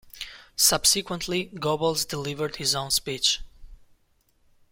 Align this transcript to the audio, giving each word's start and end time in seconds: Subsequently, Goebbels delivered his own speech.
Subsequently, 0.55 1.49
Goebbels 1.53 2.07
delivered 2.07 2.55
his 2.55 2.73
own 2.73 2.89
speech. 2.89 3.41